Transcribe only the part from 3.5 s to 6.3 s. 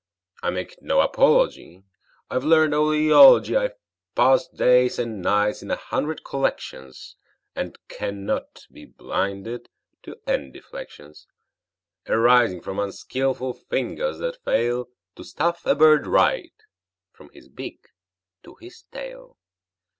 I've passed days and nights in a hundred